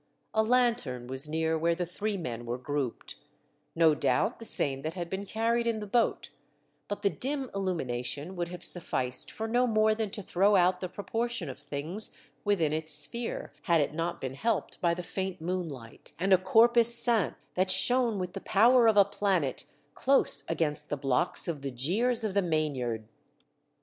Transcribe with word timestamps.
A 0.33 0.41
lanthorn 0.41 1.05
was 1.05 1.29
near 1.29 1.59
w^here 1.59 1.77
the 1.77 1.85
three 1.85 2.17
men 2.17 2.43
were 2.47 2.57
grouped, 2.57 3.17
no 3.75 3.93
doubt 3.93 4.39
the 4.39 4.45
same 4.45 4.81
that 4.81 4.95
had 4.95 5.11
been 5.11 5.27
carried 5.27 5.67
in 5.67 5.77
the 5.77 5.85
boat, 5.85 6.31
but 6.87 7.03
the 7.03 7.09
dim 7.11 7.49
illumi 7.49 7.85
nation 7.85 8.35
would 8.35 8.47
have 8.47 8.63
sufficed 8.63 9.31
for 9.31 9.47
no 9.47 9.67
more 9.67 9.93
than 9.93 10.09
to 10.09 10.23
throw 10.23 10.55
out 10.55 10.79
the 10.79 10.89
proportion 10.89 11.49
of 11.49 11.59
things 11.59 12.17
withini 12.43 12.71
its 12.71 12.95
sphere, 12.95 13.53
had 13.65 13.79
it 13.79 13.93
not 13.93 14.19
been 14.19 14.33
helped 14.33 14.81
by 14.81 14.95
the 14.95 15.03
faint 15.03 15.39
moonlight 15.39 16.13
and 16.17 16.33
a 16.33 16.37
corpus 16.39 16.95
sant 16.97 17.35
that 17.53 17.69
shone 17.69 18.17
with 18.17 18.33
the 18.33 18.41
power 18.41 18.87
of 18.87 18.97
a 18.97 19.05
planet 19.05 19.65
close 19.93 20.43
against 20.47 20.89
the 20.89 20.97
blocks 20.97 21.47
of 21.47 21.61
the 21.61 21.69
jeers 21.69 22.23
of 22.23 22.33
the 22.33 22.41
mainyard. 22.41 23.07